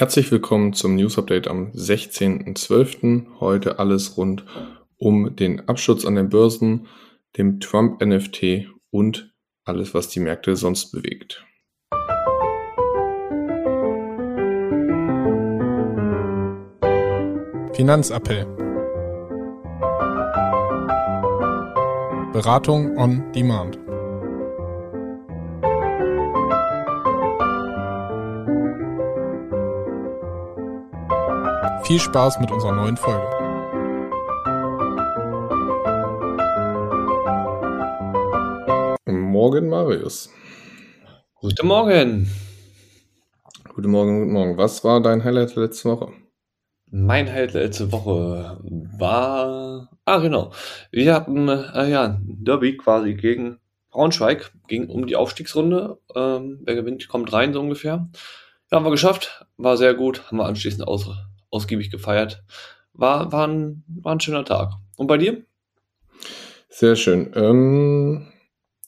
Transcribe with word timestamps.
Herzlich 0.00 0.32
willkommen 0.32 0.72
zum 0.72 0.96
News 0.96 1.18
Update 1.18 1.46
am 1.46 1.72
16.12. 1.72 3.38
Heute 3.38 3.78
alles 3.78 4.16
rund 4.16 4.46
um 4.96 5.36
den 5.36 5.68
Absturz 5.68 6.06
an 6.06 6.14
den 6.14 6.30
Börsen, 6.30 6.86
dem 7.36 7.60
Trump 7.60 8.02
NFT 8.02 8.70
und 8.90 9.34
alles, 9.66 9.92
was 9.92 10.08
die 10.08 10.20
Märkte 10.20 10.56
sonst 10.56 10.92
bewegt. 10.92 11.44
Finanzappell. 17.74 18.46
Beratung 22.32 22.96
on 22.96 23.30
Demand. 23.34 23.78
Viel 31.90 31.98
Spaß 31.98 32.38
mit 32.38 32.52
unserer 32.52 32.70
neuen 32.70 32.96
Folge. 32.96 33.26
Morgen, 39.06 39.68
Marius. 39.68 40.30
Guten 41.34 41.66
Morgen. 41.66 42.30
Guten 43.74 43.90
Morgen, 43.90 44.20
guten 44.20 44.32
Morgen. 44.32 44.56
Was 44.56 44.84
war 44.84 45.00
dein 45.02 45.24
Highlight 45.24 45.56
letzte 45.56 45.88
Woche? 45.88 46.12
Mein 46.92 47.28
Highlight 47.28 47.54
letzte 47.54 47.90
Woche 47.90 48.60
war. 48.96 49.90
Ah, 50.04 50.18
genau. 50.18 50.52
Wir 50.92 51.12
hatten 51.12 51.48
äh, 51.48 51.90
ja, 51.90 52.04
ein 52.04 52.36
Derby 52.44 52.76
quasi 52.76 53.14
gegen 53.14 53.58
Braunschweig. 53.90 54.52
Ging 54.68 54.88
um 54.88 55.08
die 55.08 55.16
Aufstiegsrunde. 55.16 55.98
Ähm, 56.14 56.60
wer 56.62 56.76
gewinnt, 56.76 57.08
kommt 57.08 57.32
rein, 57.32 57.52
so 57.52 57.58
ungefähr. 57.58 58.08
Ja, 58.70 58.76
haben 58.76 58.86
wir 58.86 58.92
geschafft. 58.92 59.44
War 59.56 59.76
sehr 59.76 59.94
gut. 59.94 60.28
Haben 60.28 60.36
wir 60.36 60.46
anschließend 60.46 60.86
aus, 60.86 61.10
ausgiebig 61.50 61.90
gefeiert. 61.90 62.42
War, 62.92 63.32
war, 63.32 63.48
ein, 63.48 63.84
war 63.88 64.12
ein 64.14 64.20
schöner 64.20 64.44
Tag. 64.44 64.72
Und 64.96 65.06
bei 65.06 65.18
dir? 65.18 65.42
Sehr 66.68 66.96
schön. 66.96 67.32
Ähm, 67.34 68.28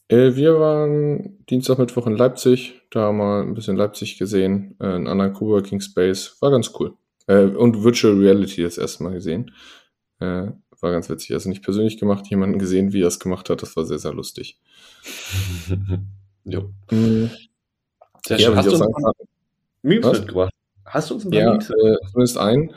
äh, 0.07 0.35
wir 0.35 0.59
waren 0.59 1.43
Dienstag, 1.49 1.79
Mittwoch 1.79 2.07
in 2.07 2.15
Leipzig. 2.15 2.81
Da 2.91 3.01
haben 3.01 3.17
wir 3.17 3.41
ein 3.41 3.53
bisschen 3.53 3.75
Leipzig 3.75 4.17
gesehen. 4.17 4.75
Äh, 4.79 4.85
einen 4.85 5.07
anderen 5.07 5.33
Coworking 5.33 5.81
Space. 5.81 6.37
War 6.39 6.51
ganz 6.51 6.71
cool. 6.79 6.93
Äh, 7.27 7.45
und 7.45 7.83
Virtual 7.83 8.17
Reality 8.17 8.63
das 8.63 8.77
erste 8.77 9.03
Mal 9.03 9.13
gesehen. 9.13 9.51
Äh, 10.19 10.51
war 10.83 10.91
ganz 10.91 11.09
witzig. 11.09 11.31
Also 11.33 11.49
nicht 11.49 11.63
persönlich 11.63 11.97
gemacht, 11.97 12.27
jemanden 12.27 12.59
gesehen, 12.59 12.93
wie 12.93 13.01
er 13.01 13.07
es 13.07 13.19
gemacht 13.19 13.49
hat. 13.49 13.63
Das 13.63 13.75
war 13.75 13.85
sehr, 13.85 13.99
sehr 13.99 14.13
lustig. 14.13 14.59
jo. 16.43 16.69
Mhm. 16.91 17.31
Sehr 18.25 18.37
schön. 18.39 18.51
Ja, 18.51 18.55
Hast 18.55 18.67
du 18.67 18.75
uns 18.75 19.15
Memes 19.81 20.19
mitgebracht? 20.19 20.52
Hast 20.93 21.09
du 21.09 21.15
uns 21.15 21.25
ein 21.25 21.31
paar 21.31 21.39
ja, 21.39 21.55
äh, 21.55 21.97
zumindest 22.11 22.37
ein. 22.37 22.71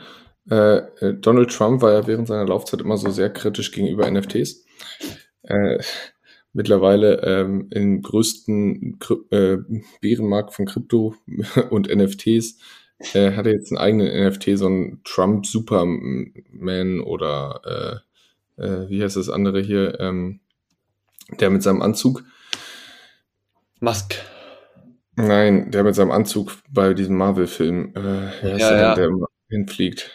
Äh, 0.49 0.77
äh, 0.77 1.13
Donald 1.13 1.51
Trump 1.51 1.83
war 1.83 1.93
ja 1.93 2.07
während 2.07 2.27
seiner 2.27 2.47
Laufzeit 2.47 2.81
immer 2.81 2.97
so 2.97 3.11
sehr 3.11 3.31
kritisch 3.31 3.71
gegenüber 3.71 4.09
NFTs. 4.09 4.65
Äh, 5.43 5.77
mittlerweile 6.51 7.21
ähm, 7.21 7.67
im 7.69 8.01
größten 8.01 8.97
Kry 8.97 9.17
äh, 9.29 9.57
Bärenmarkt 10.01 10.55
von 10.55 10.65
Krypto 10.65 11.13
und 11.69 11.93
NFTs 11.95 12.57
äh, 13.13 13.33
hat 13.33 13.45
er 13.45 13.53
jetzt 13.53 13.71
einen 13.71 13.77
eigenen 13.77 14.29
NFT, 14.29 14.57
so 14.57 14.67
ein 14.67 15.01
Trump 15.03 15.45
Superman 15.45 17.01
oder 17.01 18.01
äh, 18.57 18.63
äh, 18.65 18.89
wie 18.89 19.03
heißt 19.03 19.17
das 19.17 19.29
andere 19.29 19.61
hier, 19.61 19.99
ähm, 19.99 20.39
der 21.39 21.51
mit 21.51 21.61
seinem 21.61 21.83
Anzug. 21.83 22.23
Musk. 23.79 24.15
Nein, 25.19 25.71
der 25.71 25.83
mit 25.83 25.95
seinem 25.95 26.11
Anzug 26.11 26.51
bei 26.69 26.93
diesem 26.93 27.17
Marvel-Film, 27.17 27.93
äh, 27.95 28.49
ja, 28.51 28.57
der, 28.57 28.79
ja. 28.79 28.95
der 28.95 29.09
hinfliegt? 29.49 30.11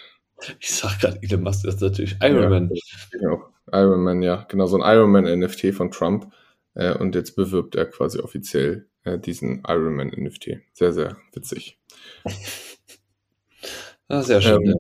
Ich 0.61 0.73
sag 0.73 1.01
gerade 1.01 1.19
Elon 1.23 1.43
Musk, 1.43 1.67
ist 1.67 1.81
natürlich 1.81 2.17
Iron 2.23 2.43
ja, 2.43 2.49
Man. 2.49 2.71
Genau, 3.11 3.43
Iron 3.73 4.05
Man, 4.05 4.23
ja, 4.23 4.47
genau, 4.49 4.67
so 4.67 4.81
ein 4.81 4.97
Iron 4.97 5.11
Man 5.11 5.25
NFT 5.25 5.75
von 5.75 5.91
Trump. 5.91 6.33
Äh, 6.75 6.97
und 6.97 7.17
jetzt 7.17 7.35
bewirbt 7.35 7.75
er 7.75 7.87
quasi 7.87 8.21
offiziell 8.21 8.87
äh, 9.03 9.19
diesen 9.19 9.65
Iron 9.67 9.97
Man 9.97 10.09
NFT. 10.09 10.61
Sehr, 10.73 10.93
sehr 10.93 11.17
witzig. 11.33 11.81
ah, 14.09 14.23
sehr 14.23 14.41
schön. 14.41 14.65
Ähm, 14.65 14.77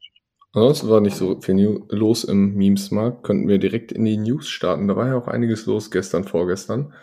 ansonsten 0.52 0.88
war 0.88 1.00
nicht 1.00 1.16
so 1.16 1.40
viel 1.40 1.54
New 1.56 1.86
los 1.88 2.22
im 2.22 2.54
Memes-Markt. 2.54 3.24
Könnten 3.24 3.48
wir 3.48 3.58
direkt 3.58 3.90
in 3.90 4.04
die 4.04 4.18
News 4.18 4.48
starten. 4.48 4.86
Da 4.86 4.94
war 4.94 5.08
ja 5.08 5.16
auch 5.16 5.26
einiges 5.26 5.66
los 5.66 5.90
gestern, 5.90 6.22
vorgestern, 6.22 6.94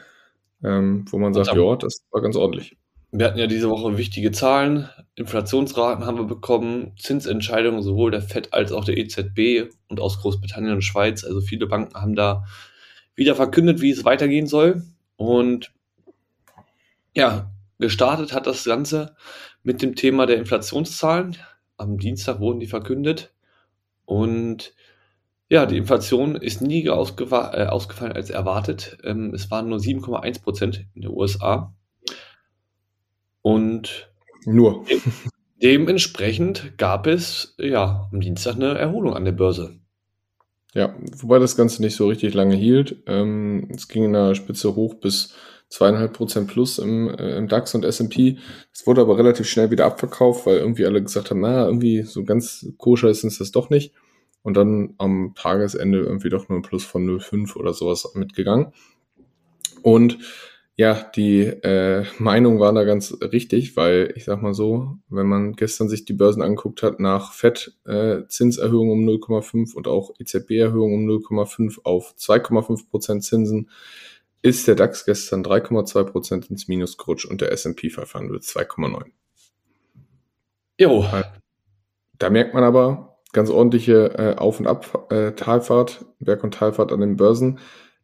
ähm, 0.64 1.04
wo 1.10 1.18
man 1.18 1.34
sagt, 1.34 1.54
ja, 1.54 1.76
das 1.76 2.06
war 2.12 2.22
ganz 2.22 2.38
ordentlich. 2.38 2.78
Wir 3.12 3.26
hatten 3.26 3.40
ja 3.40 3.48
diese 3.48 3.70
Woche 3.70 3.98
wichtige 3.98 4.32
Zahlen. 4.32 4.88
Inflationsraten 5.16 6.06
haben 6.06 6.18
wir 6.18 6.26
bekommen, 6.26 6.94
Zinsentscheidungen 6.98 7.82
sowohl 7.82 8.12
der 8.12 8.22
FED 8.22 8.54
als 8.54 8.72
auch 8.72 8.86
der 8.86 8.98
EZB 8.98 9.72
und 9.88 10.00
aus 10.00 10.20
Großbritannien 10.22 10.76
und 10.76 10.84
Schweiz. 10.84 11.24
Also 11.24 11.42
viele 11.42 11.66
Banken 11.66 12.00
haben 12.00 12.16
da 12.16 12.46
wieder 13.16 13.36
verkündet, 13.36 13.82
wie 13.82 13.90
es 13.90 14.06
weitergehen 14.06 14.46
soll. 14.46 14.84
Und 15.16 15.74
ja, 17.16 17.52
gestartet 17.80 18.32
hat 18.32 18.46
das 18.46 18.64
Ganze 18.64 19.16
mit 19.64 19.82
dem 19.82 19.96
Thema 19.96 20.28
der 20.28 20.38
Inflationszahlen. 20.38 21.36
Am 21.78 21.98
Dienstag 21.98 22.40
wurden 22.40 22.60
die 22.60 22.68
verkündet. 22.68 23.34
Und 24.06 24.74
ja, 25.50 25.66
die 25.66 25.78
Inflation 25.78 26.36
ist 26.36 26.62
nie 26.62 26.86
äh, 26.86 26.90
ausgefallen 26.90 28.14
als 28.14 28.30
erwartet. 28.30 29.00
Ähm, 29.04 29.34
es 29.34 29.50
waren 29.50 29.68
nur 29.68 29.80
7,1 29.80 30.44
Prozent 30.44 30.86
in 30.94 31.02
den 31.02 31.12
USA. 31.12 31.74
Und 33.42 34.12
nur. 34.46 34.86
dementsprechend 35.62 36.78
gab 36.78 37.08
es 37.08 37.56
ja 37.60 38.10
am 38.12 38.22
Dienstag 38.22 38.56
eine 38.56 38.78
Erholung 38.78 39.14
an 39.14 39.26
der 39.26 39.32
Börse. 39.34 39.80
Ja, 40.74 40.96
wobei 41.18 41.40
das 41.40 41.58
Ganze 41.58 41.82
nicht 41.82 41.96
so 41.96 42.08
richtig 42.08 42.34
lange 42.34 42.56
hielt. 42.56 43.04
Ähm, 43.08 43.70
es 43.74 43.88
ging 43.88 44.06
in 44.06 44.14
der 44.14 44.36
Spitze 44.36 44.76
hoch 44.76 44.96
bis 44.96 45.34
zweieinhalb 45.70 46.14
Prozent 46.14 46.48
plus 46.48 46.80
im, 46.80 47.10
äh, 47.10 47.38
im 47.38 47.48
DAX 47.48 47.74
und 47.76 47.86
S&P. 47.86 48.38
Es 48.74 48.86
wurde 48.86 49.02
aber 49.02 49.18
relativ 49.18 49.48
schnell 49.48 49.72
wieder 49.72 49.86
abverkauft, 49.86 50.46
weil 50.46 50.58
irgendwie 50.58 50.86
alle 50.86 51.02
gesagt 51.02 51.30
haben, 51.30 51.42
na, 51.42 51.66
irgendwie 51.66 52.04
so 52.04 52.24
ganz 52.24 52.68
koscher 52.78 53.10
ist 53.10 53.24
uns 53.24 53.40
das 53.40 53.52
doch 53.52 53.70
nicht. 53.70 53.94
Und 54.42 54.56
dann 54.56 54.94
am 54.98 55.34
Tagesende 55.36 56.00
irgendwie 56.00 56.30
doch 56.30 56.50
nur 56.50 56.60
ein 56.60 56.64
Plus 56.64 56.86
von 56.86 57.06
0,5 57.06 57.56
oder 57.56 57.74
sowas 57.74 58.10
mitgegangen. 58.16 58.74
Und 59.82 60.18
ja, 60.80 60.94
die 61.14 61.42
äh, 61.42 62.06
Meinung 62.20 62.62
war 62.62 62.72
da 62.72 62.86
ganz 62.86 63.14
richtig, 63.22 63.76
weil 63.76 64.14
ich 64.16 64.24
sag 64.24 64.42
mal 64.42 64.54
so, 64.54 64.96
wenn 65.10 65.28
man 65.28 65.58
gestern 65.58 65.90
sich 65.90 66.06
die 66.06 66.14
Börsen 66.14 66.42
angeguckt 66.42 66.84
hat, 66.84 67.02
nach 67.02 67.34
FED 67.34 67.74
äh, 67.86 68.22
Zinserhöhung 68.30 68.90
um 68.90 69.00
0,5 69.02 69.76
und 69.76 69.90
auch 69.90 70.14
EZB-Erhöhung 70.20 70.94
um 70.94 71.06
0,5 71.06 71.80
auf 71.84 72.16
2,5 72.18 72.90
Prozent 72.90 73.26
Zinsen, 73.26 73.70
ist 74.42 74.70
der 74.70 74.76
DAX 74.76 75.04
gestern 75.04 75.44
3,2 75.44 76.04
Prozent 76.06 76.50
ins 76.50 76.70
Minus 76.70 76.98
gerutscht 76.98 77.26
und 77.26 77.42
der 77.42 77.52
S&P 77.52 77.90
500 77.90 78.42
2,9. 78.42 79.04
Jo. 80.78 81.06
Da 82.20 82.30
merkt 82.30 82.54
man 82.54 82.64
aber 82.64 83.18
ganz 83.34 83.50
ordentliche 83.50 84.18
äh, 84.18 84.36
Auf- 84.38 84.62
und 84.62 84.68
Ab-Talfahrt, 84.68 86.06
äh, 86.22 86.24
Berg- 86.24 86.46
und 86.46 86.54
Talfahrt 86.54 86.94
an 86.94 87.02
den 87.02 87.18
Börsen 87.18 87.60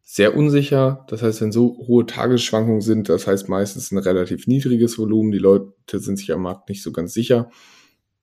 sehr 0.08 0.38
unsicher. 0.38 1.04
Das 1.10 1.24
heißt, 1.24 1.42
wenn 1.42 1.52
so 1.52 1.78
hohe 1.88 2.06
Tagesschwankungen 2.06 2.82
sind, 2.82 3.10
das 3.10 3.26
heißt 3.26 3.50
meistens 3.50 3.92
ein 3.92 3.98
relativ 3.98 4.46
niedriges 4.46 5.00
Volumen. 5.00 5.32
Die 5.32 5.40
Leute 5.40 6.00
sind 6.00 6.18
sich 6.18 6.32
am 6.32 6.44
Markt 6.44 6.70
nicht 6.70 6.84
so 6.84 6.92
ganz 6.92 7.14
sicher. 7.14 7.50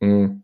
Mm. 0.01 0.43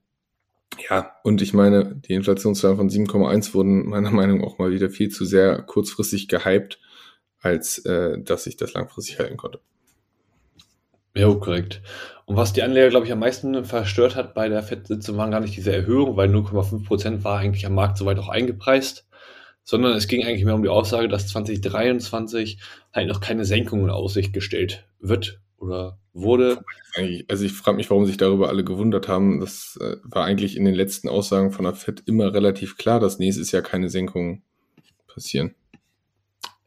Ja, 0.90 1.12
und 1.24 1.40
ich 1.40 1.54
meine, 1.54 1.96
die 1.96 2.12
Inflationszahlen 2.12 2.76
von 2.76 2.90
7,1 2.90 3.54
wurden 3.54 3.86
meiner 3.88 4.10
Meinung 4.10 4.44
auch 4.44 4.58
mal 4.58 4.70
wieder 4.70 4.90
viel 4.90 5.08
zu 5.08 5.24
sehr 5.24 5.62
kurzfristig 5.62 6.28
gehypt, 6.28 6.78
als 7.40 7.78
äh, 7.86 8.20
dass 8.20 8.46
ich 8.46 8.56
das 8.56 8.74
langfristig 8.74 9.18
halten 9.18 9.36
konnte. 9.36 9.60
Ja, 11.16 11.32
korrekt. 11.34 11.82
Und 12.26 12.36
was 12.36 12.52
die 12.52 12.62
Anleger, 12.62 12.90
glaube 12.90 13.06
ich, 13.06 13.12
am 13.12 13.20
meisten 13.20 13.64
verstört 13.64 14.14
hat 14.14 14.34
bei 14.34 14.48
der 14.48 14.62
FED-Sitzung, 14.62 15.16
waren 15.16 15.30
gar 15.30 15.40
nicht 15.40 15.56
diese 15.56 15.72
Erhöhung, 15.72 16.16
weil 16.16 16.28
0,5 16.28 16.84
Prozent 16.84 17.24
war 17.24 17.38
eigentlich 17.38 17.64
am 17.64 17.74
Markt 17.74 17.96
soweit 17.96 18.18
auch 18.18 18.28
eingepreist 18.28 19.07
sondern 19.68 19.92
es 19.92 20.08
ging 20.08 20.24
eigentlich 20.24 20.46
mehr 20.46 20.54
um 20.54 20.62
die 20.62 20.70
Aussage, 20.70 21.08
dass 21.08 21.28
2023 21.28 22.58
halt 22.94 23.06
noch 23.06 23.20
keine 23.20 23.44
Senkung 23.44 23.84
in 23.84 23.90
Aussicht 23.90 24.32
gestellt 24.32 24.86
wird 24.98 25.42
oder 25.58 25.98
wurde. 26.14 26.62
Also 27.28 27.44
ich 27.44 27.52
frage 27.52 27.76
mich, 27.76 27.90
warum 27.90 28.06
sich 28.06 28.16
darüber 28.16 28.48
alle 28.48 28.64
gewundert 28.64 29.08
haben. 29.08 29.40
Das 29.40 29.78
äh, 29.82 29.96
war 30.04 30.24
eigentlich 30.24 30.56
in 30.56 30.64
den 30.64 30.74
letzten 30.74 31.10
Aussagen 31.10 31.52
von 31.52 31.66
der 31.66 31.74
FED 31.74 32.02
immer 32.06 32.32
relativ 32.32 32.78
klar, 32.78 32.98
dass 32.98 33.18
nächstes 33.18 33.52
Jahr 33.52 33.60
keine 33.60 33.90
Senkungen 33.90 34.42
passieren. 35.06 35.54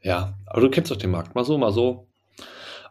Ja, 0.03 0.37
aber 0.45 0.61
du 0.61 0.69
kennst 0.69 0.91
doch 0.91 0.97
den 0.97 1.09
Markt. 1.09 1.33
Mal 1.33 1.43
so, 1.43 1.57
mal 1.57 1.71
so. 1.71 2.07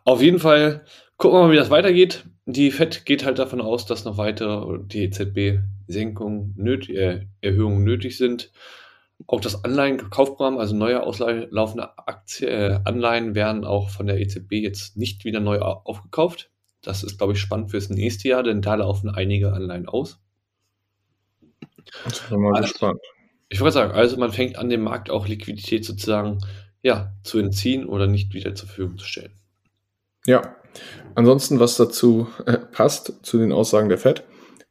Auf 0.05 0.21
jeden 0.21 0.41
Fall 0.41 0.85
gucken 1.19 1.39
wir 1.39 1.45
mal, 1.45 1.53
wie 1.53 1.57
das 1.57 1.71
weitergeht. 1.71 2.25
Die 2.47 2.73
FED 2.73 3.07
geht 3.07 3.25
halt 3.25 3.39
davon 3.39 3.61
aus, 3.61 3.87
dass 3.87 4.05
noch 4.05 4.19
weiter 4.19 4.77
die 4.83 5.05
EZB-Senkungen, 5.05 6.55
nöt 6.57 6.91
äh, 6.91 7.27
Erhöhungen 7.43 7.85
nötig 7.85 8.19
sind. 8.19 8.51
Auch 9.27 9.41
das 9.41 9.65
Anleihenkaufprogramm, 9.65 10.59
also 10.59 10.75
neue 10.75 11.03
auslaufende 11.03 11.99
Aktie, 11.99 12.49
äh, 12.49 12.81
Anleihen 12.85 13.35
werden 13.35 13.65
auch 13.65 13.91
von 13.91 14.07
der 14.07 14.19
EZB 14.19 14.53
jetzt 14.55 14.97
nicht 14.97 15.25
wieder 15.25 15.41
neu 15.41 15.61
aufgekauft. 15.61 16.51
Das 16.83 17.03
ist, 17.03 17.19
glaube 17.19 17.35
ich, 17.35 17.41
spannend 17.41 17.71
fürs 17.71 17.91
nächste 17.91 18.29
Jahr, 18.29 18.43
denn 18.43 18.63
da 18.63 18.75
laufen 18.77 19.11
einige 19.11 19.53
Anleihen 19.53 19.87
aus. 19.87 20.19
Ich 22.07 22.23
bin 22.29 22.41
mal 22.41 22.55
Also- 22.57 22.69
gespannt. 22.69 23.01
Ich 23.53 23.61
wollte 23.61 23.75
sagen, 23.75 23.93
also 23.93 24.17
man 24.17 24.31
fängt 24.33 24.57
an, 24.57 24.69
dem 24.71 24.83
Markt 24.83 25.11
auch 25.11 25.27
Liquidität 25.27 25.85
sozusagen 25.85 26.39
ja, 26.83 27.13
zu 27.25 27.39
entziehen 27.39 27.85
oder 27.85 28.07
nicht 28.07 28.33
wieder 28.33 28.55
zur 28.55 28.69
Verfügung 28.69 28.97
zu 28.97 29.05
stellen. 29.05 29.33
Ja. 30.25 30.55
Ansonsten, 31.17 31.59
was 31.59 31.77
dazu 31.77 32.29
äh, 32.47 32.59
passt, 32.59 33.13
zu 33.23 33.39
den 33.39 33.53
Aussagen 33.53 33.89
der 33.89 33.99
Fed. 33.99 34.23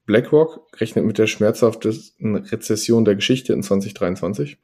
BlackRock 0.09 0.65
rechnet 0.81 1.05
mit 1.05 1.19
der 1.19 1.27
schmerzhaftesten 1.27 2.35
Rezession 2.35 3.05
der 3.05 3.13
Geschichte 3.13 3.53
in 3.53 3.61
2023. 3.61 4.57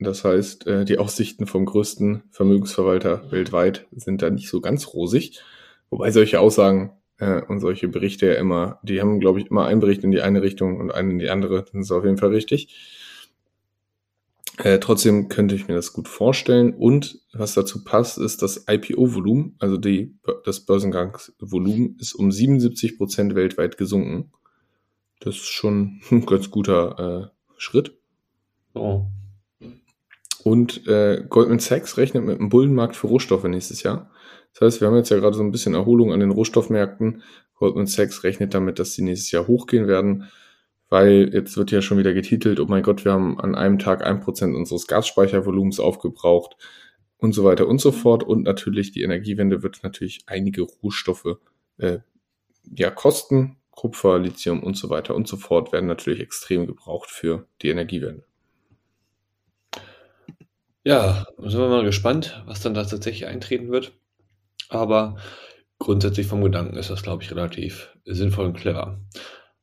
Das 0.00 0.24
heißt, 0.24 0.66
äh, 0.66 0.84
die 0.84 0.98
Aussichten 0.98 1.46
vom 1.46 1.66
größten 1.66 2.24
Vermögensverwalter 2.32 3.30
weltweit 3.30 3.86
sind 3.92 4.22
da 4.22 4.30
nicht 4.30 4.48
so 4.48 4.60
ganz 4.60 4.92
rosig. 4.92 5.40
Wobei 5.88 6.10
solche 6.10 6.40
Aussagen 6.40 6.94
äh, 7.18 7.42
und 7.42 7.60
solche 7.60 7.86
Berichte 7.86 8.26
ja 8.26 8.32
immer, 8.32 8.80
die 8.82 9.00
haben, 9.00 9.20
glaube 9.20 9.38
ich, 9.38 9.46
immer 9.52 9.66
einen 9.66 9.78
Bericht 9.78 10.02
in 10.02 10.10
die 10.10 10.20
eine 10.20 10.42
Richtung 10.42 10.80
und 10.80 10.90
einen 10.90 11.12
in 11.12 11.18
die 11.20 11.30
andere. 11.30 11.64
Das 11.72 11.80
ist 11.80 11.92
auf 11.92 12.04
jeden 12.04 12.18
Fall 12.18 12.30
richtig. 12.30 12.74
Äh, 14.58 14.80
trotzdem 14.80 15.28
könnte 15.28 15.54
ich 15.54 15.68
mir 15.68 15.74
das 15.74 15.92
gut 15.92 16.08
vorstellen. 16.08 16.74
Und 16.74 17.20
was 17.32 17.54
dazu 17.54 17.84
passt, 17.84 18.18
ist 18.18 18.42
das 18.42 18.64
IPO-Volumen, 18.68 19.54
also 19.60 19.76
die, 19.76 20.18
das 20.44 20.58
Börsengangsvolumen, 20.66 21.98
ist 22.00 22.14
um 22.14 22.32
77 22.32 22.98
Prozent 22.98 23.36
weltweit 23.36 23.78
gesunken. 23.78 24.32
Das 25.22 25.36
ist 25.36 25.48
schon 25.48 26.00
ein 26.10 26.26
ganz 26.26 26.50
guter 26.50 27.30
äh, 27.30 27.52
Schritt. 27.56 27.96
So. 28.74 29.06
Und 30.44 30.86
äh, 30.88 31.24
Goldman 31.28 31.60
Sachs 31.60 31.96
rechnet 31.96 32.24
mit 32.24 32.40
einem 32.40 32.48
Bullenmarkt 32.48 32.96
für 32.96 33.06
Rohstoffe 33.06 33.44
nächstes 33.44 33.84
Jahr. 33.84 34.10
Das 34.52 34.62
heißt, 34.62 34.80
wir 34.80 34.88
haben 34.88 34.96
jetzt 34.96 35.10
ja 35.10 35.18
gerade 35.18 35.36
so 35.36 35.42
ein 35.42 35.52
bisschen 35.52 35.74
Erholung 35.74 36.12
an 36.12 36.20
den 36.20 36.32
Rohstoffmärkten. 36.32 37.22
Goldman 37.54 37.86
Sachs 37.86 38.24
rechnet 38.24 38.54
damit, 38.54 38.80
dass 38.80 38.94
die 38.94 39.02
nächstes 39.02 39.30
Jahr 39.30 39.46
hochgehen 39.46 39.86
werden, 39.86 40.28
weil 40.88 41.30
jetzt 41.32 41.56
wird 41.56 41.70
ja 41.70 41.80
schon 41.80 41.98
wieder 41.98 42.12
getitelt, 42.12 42.58
oh 42.58 42.66
mein 42.66 42.82
Gott, 42.82 43.04
wir 43.04 43.12
haben 43.12 43.38
an 43.38 43.54
einem 43.54 43.78
Tag 43.78 44.04
ein 44.04 44.20
Prozent 44.20 44.56
unseres 44.56 44.88
Gasspeichervolumens 44.88 45.78
aufgebraucht 45.78 46.56
und 47.18 47.32
so 47.32 47.44
weiter 47.44 47.68
und 47.68 47.80
so 47.80 47.92
fort. 47.92 48.24
Und 48.24 48.42
natürlich 48.42 48.90
die 48.90 49.02
Energiewende 49.02 49.62
wird 49.62 49.84
natürlich 49.84 50.24
einige 50.26 50.62
Rohstoffe 50.62 51.38
äh, 51.78 51.98
ja 52.64 52.90
kosten. 52.90 53.61
Kupfer, 53.72 54.18
Lithium 54.18 54.62
und 54.62 54.76
so 54.76 54.90
weiter 54.90 55.14
und 55.14 55.26
so 55.26 55.36
fort 55.36 55.72
werden 55.72 55.86
natürlich 55.86 56.20
extrem 56.20 56.66
gebraucht 56.66 57.10
für 57.10 57.46
die 57.62 57.70
Energiewende. 57.70 58.24
Ja, 60.84 61.26
sind 61.38 61.60
wir 61.60 61.68
mal 61.68 61.84
gespannt, 61.84 62.42
was 62.46 62.60
dann 62.60 62.74
da 62.74 62.84
tatsächlich 62.84 63.26
eintreten 63.26 63.70
wird. 63.70 63.92
Aber 64.68 65.16
grundsätzlich 65.78 66.26
vom 66.26 66.42
Gedanken 66.42 66.76
ist 66.76 66.90
das, 66.90 67.02
glaube 67.02 67.22
ich, 67.22 67.30
relativ 67.30 67.96
sinnvoll 68.04 68.46
und 68.46 68.56
clever. 68.56 69.00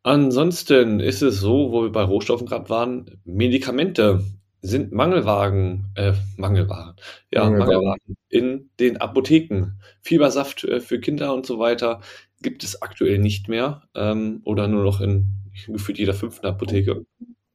Ansonsten 0.03 0.99
ist 0.99 1.21
es 1.21 1.39
so, 1.39 1.71
wo 1.71 1.83
wir 1.83 1.91
bei 1.91 2.03
Rohstoffen 2.03 2.47
gerade 2.47 2.69
waren, 2.69 3.21
Medikamente 3.25 4.23
sind 4.61 4.91
Mangelwagen, 4.91 5.91
äh, 5.95 6.13
Mangelwaren, 6.37 6.95
ja, 7.31 7.43
Mangelwaren. 7.43 7.69
Mangelwaren 7.69 8.17
in 8.29 8.69
den 8.79 8.97
Apotheken. 8.97 9.79
Fiebersaft 10.01 10.63
äh, 10.63 10.79
für 10.79 10.99
Kinder 10.99 11.33
und 11.33 11.45
so 11.45 11.59
weiter 11.59 12.01
gibt 12.41 12.63
es 12.63 12.81
aktuell 12.81 13.19
nicht 13.19 13.47
mehr 13.47 13.83
ähm, 13.95 14.41
oder 14.43 14.67
nur 14.67 14.83
noch 14.83 15.01
in 15.01 15.27
gefühlt 15.67 15.97
jeder 15.97 16.13
fünften 16.13 16.45
Apotheke. 16.45 17.05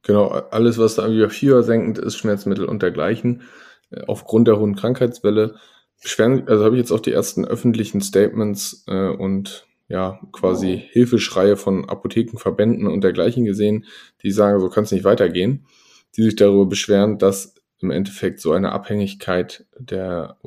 Genau, 0.03 0.27
alles, 0.27 0.77
was 0.77 0.95
da 0.95 1.07
irgendwie 1.07 1.27
Fieber 1.29 1.63
senkend 1.63 1.97
ist, 1.97 2.17
Schmerzmittel 2.17 2.65
und 2.65 2.83
dergleichen, 2.83 3.41
äh, 3.89 4.01
aufgrund 4.07 4.47
der 4.47 4.59
hohen 4.59 4.75
Krankheitswelle, 4.75 5.55
beschweren, 6.01 6.47
also 6.47 6.63
habe 6.63 6.75
ich 6.75 6.81
jetzt 6.81 6.91
auch 6.91 6.99
die 6.99 7.13
ersten 7.13 7.45
öffentlichen 7.45 8.01
Statements 8.01 8.83
äh, 8.87 9.09
und 9.09 9.65
ja, 9.87 10.19
quasi 10.31 10.83
Hilfeschreie 10.91 11.57
von 11.57 11.87
Apothekenverbänden 11.87 12.87
und 12.87 13.03
dergleichen 13.03 13.45
gesehen, 13.45 13.85
die 14.23 14.31
sagen, 14.31 14.59
so 14.59 14.69
kann 14.69 14.83
es 14.83 14.91
nicht 14.91 15.03
weitergehen, 15.03 15.65
die 16.15 16.23
sich 16.23 16.35
darüber 16.35 16.65
beschweren, 16.65 17.17
dass 17.17 17.55
im 17.79 17.91
Endeffekt 17.91 18.39
so 18.39 18.51
eine 18.53 18.71
Abhängigkeit 18.71 19.65
der, 19.77 20.37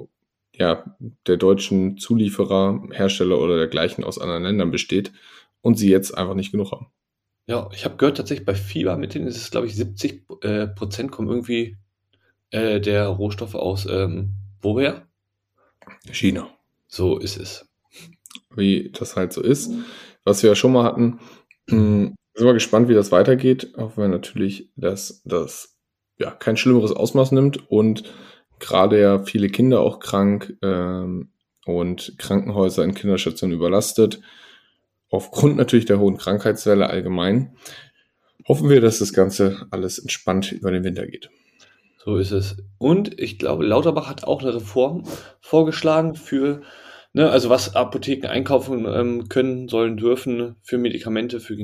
ja, 0.54 0.96
der 1.26 1.36
deutschen 1.36 1.98
Zulieferer, 1.98 2.82
Hersteller 2.92 3.38
oder 3.38 3.56
dergleichen 3.56 4.04
aus 4.04 4.18
anderen 4.18 4.42
Ländern 4.44 4.70
besteht 4.70 5.12
und 5.60 5.76
sie 5.76 5.90
jetzt 5.90 6.16
einfach 6.16 6.34
nicht 6.34 6.52
genug 6.52 6.72
haben. 6.72 6.86
Ja, 7.46 7.68
ich 7.72 7.84
habe 7.84 7.96
gehört, 7.96 8.18
tatsächlich 8.18 8.46
bei 8.46 8.54
Fieber, 8.54 8.96
mit 8.96 9.14
denen 9.14 9.26
ist 9.26 9.36
es, 9.36 9.50
glaube 9.50 9.66
ich, 9.66 9.76
70 9.76 10.24
äh, 10.42 10.66
Prozent 10.68 11.10
kommen 11.10 11.28
irgendwie 11.28 11.76
äh, 12.50 12.80
der 12.80 13.06
Rohstoffe 13.06 13.54
aus 13.54 13.86
ähm, 13.86 14.32
woher? 14.60 15.06
China. 16.10 16.50
So 16.86 17.18
ist 17.18 17.38
es. 17.38 17.66
wie 18.54 18.90
das 18.92 19.16
halt 19.16 19.32
so 19.32 19.42
ist. 19.42 19.70
Was 20.24 20.42
wir 20.42 20.50
ja 20.50 20.56
schon 20.56 20.72
mal 20.72 20.84
hatten, 20.84 21.20
mh, 21.68 22.14
sind 22.38 22.46
wir 22.46 22.54
gespannt, 22.54 22.88
wie 22.88 22.94
das 22.94 23.10
weitergeht, 23.10 23.74
auch 23.76 23.96
wenn 23.96 24.12
natürlich 24.12 24.70
das, 24.76 25.22
das 25.24 25.76
ja 26.18 26.30
kein 26.30 26.56
schlimmeres 26.56 26.92
Ausmaß 26.92 27.32
nimmt 27.32 27.68
und 27.68 28.04
gerade 28.60 29.00
ja 29.00 29.18
viele 29.24 29.48
Kinder 29.48 29.80
auch 29.80 29.98
krank 29.98 30.56
ähm, 30.62 31.32
und 31.66 32.14
Krankenhäuser 32.18 32.84
in 32.84 32.94
Kinderstationen 32.94 33.56
überlastet. 33.56 34.20
Aufgrund 35.10 35.56
natürlich 35.56 35.86
der 35.86 35.98
hohen 35.98 36.16
Krankheitswelle 36.16 36.88
allgemein 36.88 37.56
hoffen 38.46 38.70
wir, 38.70 38.80
dass 38.80 39.00
das 39.00 39.12
Ganze 39.12 39.66
alles 39.70 39.98
entspannt 39.98 40.52
über 40.52 40.70
den 40.70 40.84
Winter 40.84 41.06
geht. 41.06 41.30
So 41.98 42.16
ist 42.16 42.30
es. 42.30 42.56
Und 42.78 43.18
ich 43.20 43.38
glaube, 43.38 43.66
Lauterbach 43.66 44.08
hat 44.08 44.24
auch 44.24 44.42
eine 44.42 44.54
Reform 44.54 45.02
vorgeschlagen 45.40 46.14
für, 46.14 46.62
ne, 47.12 47.30
also 47.30 47.50
was 47.50 47.74
Apotheken 47.74 48.28
einkaufen 48.28 48.86
ähm, 48.86 49.28
können, 49.28 49.68
sollen, 49.68 49.96
dürfen 49.96 50.54
für 50.62 50.78
Medikamente, 50.78 51.40
für 51.40 51.56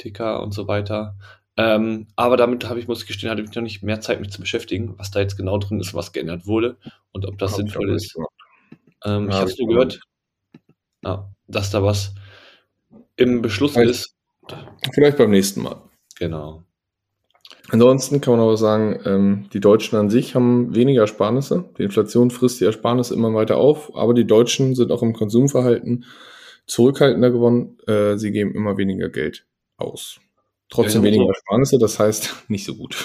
Genetiker 0.00 0.42
und 0.42 0.52
so 0.52 0.66
weiter. 0.68 1.16
Ähm, 1.56 2.06
aber 2.16 2.36
damit 2.36 2.68
habe 2.68 2.80
ich, 2.80 2.88
muss 2.88 3.02
ich 3.02 3.08
gestehen, 3.08 3.30
hatte 3.30 3.42
ich 3.42 3.54
noch 3.54 3.62
nicht 3.62 3.82
mehr 3.82 4.00
Zeit, 4.00 4.20
mich 4.20 4.30
zu 4.30 4.40
beschäftigen, 4.40 4.94
was 4.98 5.10
da 5.10 5.20
jetzt 5.20 5.36
genau 5.36 5.58
drin 5.58 5.80
ist, 5.80 5.94
was 5.94 6.12
geändert 6.12 6.46
wurde 6.46 6.76
und 7.12 7.26
ob 7.26 7.38
das 7.38 7.52
Hab 7.52 7.58
sinnvoll 7.58 7.90
ist. 7.94 8.16
Ähm, 9.04 9.24
Ja, 9.24 9.28
ich 9.28 9.34
hab 9.34 9.40
habe 9.40 9.50
ich 9.50 9.58
nur 9.58 9.68
gehört, 9.68 10.00
ja, 11.02 11.28
dass 11.48 11.70
da 11.70 11.82
was 11.82 12.14
im 13.16 13.42
Beschluss 13.42 13.72
Vielleicht- 13.72 13.90
ist. 13.90 14.16
Vielleicht 14.94 15.18
beim 15.18 15.30
nächsten 15.30 15.62
Mal. 15.62 15.82
Genau. 16.18 16.64
Ansonsten 17.68 18.20
kann 18.20 18.32
man 18.34 18.40
aber 18.42 18.56
sagen, 18.56 19.00
ähm, 19.04 19.48
die 19.52 19.60
Deutschen 19.60 19.96
an 19.96 20.10
sich 20.10 20.34
haben 20.34 20.74
weniger 20.74 21.02
Ersparnisse. 21.02 21.70
Die 21.78 21.84
Inflation 21.84 22.30
frisst 22.30 22.60
die 22.60 22.64
Ersparnisse 22.64 23.14
immer 23.14 23.32
weiter 23.32 23.58
auf, 23.58 23.94
aber 23.94 24.12
die 24.14 24.26
Deutschen 24.26 24.74
sind 24.74 24.90
auch 24.90 25.02
im 25.02 25.12
Konsumverhalten 25.12 26.04
zurückhaltender 26.66 27.30
geworden. 27.30 27.78
Äh, 27.86 28.16
sie 28.16 28.32
geben 28.32 28.54
immer 28.54 28.76
weniger 28.76 29.08
Geld 29.08 29.46
aus. 29.80 30.20
Trotzdem 30.68 31.02
Ja, 31.02 31.06
weniger 31.08 31.24
so- 31.24 31.30
Ersparnisse, 31.30 31.78
das 31.78 31.98
heißt 31.98 32.34
nicht 32.48 32.64
so 32.64 32.74
gut. 32.76 32.96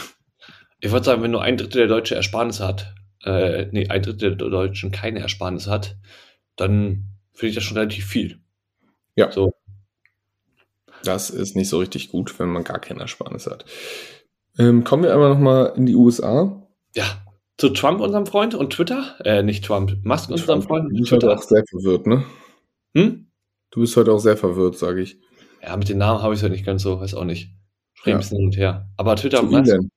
Ich 0.79 0.91
würde 0.91 1.05
sagen, 1.05 1.23
wenn 1.23 1.31
nur 1.31 1.41
ein 1.41 1.57
Drittel 1.57 1.79
der 1.79 1.87
Deutsche 1.87 2.15
Ersparnisse 2.15 2.65
hat, 2.67 2.93
äh, 3.23 3.67
nee, 3.71 3.87
ein 3.87 4.01
Drittel 4.03 4.35
der 4.35 4.49
Deutschen 4.49 4.91
keine 4.91 5.19
Ersparnisse 5.19 5.71
hat, 5.71 5.97
dann 6.57 7.05
finde 7.33 7.49
ich 7.49 7.55
das 7.55 7.63
schon 7.63 7.77
relativ 7.77 8.05
viel. 8.05 8.39
Ja. 9.15 9.31
So. 9.31 9.53
Das 11.03 11.29
ist 11.29 11.55
nicht 11.55 11.69
so 11.69 11.79
richtig 11.79 12.09
gut, 12.09 12.37
wenn 12.39 12.49
man 12.49 12.63
gar 12.63 12.79
keine 12.79 13.01
Ersparnisse 13.01 13.51
hat. 13.51 13.65
Ähm, 14.57 14.83
kommen 14.83 15.03
wir 15.03 15.13
einmal 15.13 15.29
nochmal 15.29 15.73
in 15.75 15.85
die 15.85 15.95
USA. 15.95 16.61
Ja. 16.95 17.21
Zu 17.57 17.69
Trump, 17.69 18.01
unserem 18.01 18.25
Freund, 18.25 18.53
und 18.53 18.73
Twitter? 18.73 19.15
Äh, 19.23 19.41
nicht 19.43 19.63
Trump, 19.63 19.97
Musk, 20.03 20.29
unserem 20.29 20.61
Freund. 20.61 20.91
Du 20.91 20.97
bist 20.99 21.11
heute 21.11 21.27
Twitter. 21.27 21.37
auch 21.39 21.43
sehr 21.43 21.63
verwirrt, 21.69 22.07
ne? 22.07 22.25
Hm? 22.95 23.27
Du 23.71 23.79
bist 23.81 23.95
heute 23.97 24.11
auch 24.11 24.19
sehr 24.19 24.35
verwirrt, 24.37 24.77
sage 24.77 25.01
ich. 25.01 25.17
Ja, 25.65 25.75
mit 25.77 25.89
den 25.89 25.97
Namen 25.97 26.21
habe 26.21 26.33
ich 26.33 26.39
es 26.39 26.43
ja 26.43 26.49
nicht 26.49 26.65
ganz 26.65 26.83
so, 26.83 26.99
weiß 26.99 27.15
auch 27.15 27.23
nicht. 27.25 27.49
Spring 27.93 28.11
Ja. 28.13 28.17
ein 28.17 28.19
bisschen 28.19 28.37
hin 28.37 28.45
und 28.47 28.57
her. 28.57 28.89
Aber 28.97 29.15
Twitter, 29.15 29.39
Zu 29.39 29.47
Elon. 29.55 29.89